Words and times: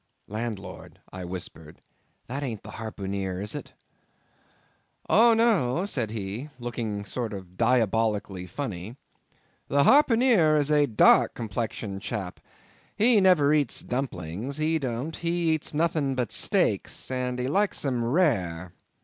"Landlord," 0.27 0.99
I 1.13 1.23
whispered, 1.25 1.79
"that 2.25 2.41
aint 2.41 2.63
the 2.63 2.71
harpooneer 2.71 3.39
is 3.39 3.53
it?" 3.53 3.73
"Oh, 5.07 5.35
no," 5.35 5.85
said 5.85 6.09
he, 6.09 6.49
looking 6.57 7.01
a 7.01 7.05
sort 7.05 7.33
of 7.33 7.55
diabolically 7.55 8.47
funny, 8.47 8.95
"the 9.67 9.83
harpooneer 9.83 10.55
is 10.55 10.71
a 10.71 10.87
dark 10.87 11.35
complexioned 11.35 12.01
chap. 12.01 12.39
He 12.95 13.21
never 13.21 13.53
eats 13.53 13.81
dumplings, 13.83 14.57
he 14.57 14.79
don't—he 14.79 15.51
eats 15.53 15.71
nothing 15.71 16.15
but 16.15 16.31
steaks, 16.31 17.11
and 17.11 17.37
he 17.37 17.47
likes 17.47 17.85
'em 17.85 18.03
rare." 18.03 18.73